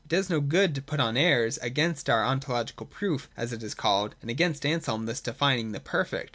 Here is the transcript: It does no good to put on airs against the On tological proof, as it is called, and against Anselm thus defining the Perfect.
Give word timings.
It 0.03 0.07
does 0.09 0.31
no 0.31 0.39
good 0.41 0.73
to 0.73 0.81
put 0.81 0.99
on 0.99 1.15
airs 1.15 1.59
against 1.59 2.07
the 2.07 2.13
On 2.13 2.39
tological 2.39 2.89
proof, 2.89 3.29
as 3.37 3.53
it 3.53 3.61
is 3.61 3.75
called, 3.75 4.15
and 4.23 4.31
against 4.31 4.65
Anselm 4.65 5.05
thus 5.05 5.21
defining 5.21 5.73
the 5.73 5.79
Perfect. 5.79 6.29